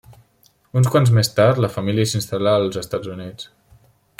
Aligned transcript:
Uns 0.79 0.87
quants 0.95 1.11
més 1.17 1.29
tard, 1.39 1.61
la 1.65 1.71
família 1.75 2.07
s'instal·là 2.13 2.57
als 2.63 2.81
Estats 2.85 3.13
Units. 3.17 3.51